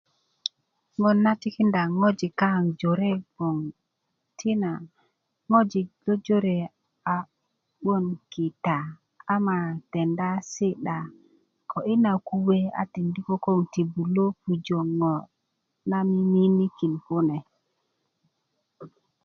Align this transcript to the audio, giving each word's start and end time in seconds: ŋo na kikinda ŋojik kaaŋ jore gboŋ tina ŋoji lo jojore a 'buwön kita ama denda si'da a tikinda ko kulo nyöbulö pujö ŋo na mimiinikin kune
ŋo 0.99 1.09
na 1.23 1.31
kikinda 1.41 1.81
ŋojik 1.99 2.33
kaaŋ 2.39 2.63
jore 2.79 3.11
gboŋ 3.33 3.57
tina 4.37 4.71
ŋoji 5.49 5.81
lo 6.05 6.13
jojore 6.25 6.55
a 7.15 7.17
'buwön 7.79 8.05
kita 8.31 8.77
ama 9.33 9.57
denda 9.91 10.29
si'da 10.53 10.99
a 11.09 11.09
tikinda 11.69 12.11
ko 13.27 13.35
kulo 13.43 13.61
nyöbulö 13.73 14.25
pujö 14.41 14.79
ŋo 14.99 15.13
na 15.89 15.97
mimiinikin 16.09 16.93
kune 17.05 17.37